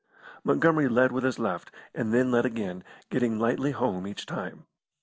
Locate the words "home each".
3.69-4.25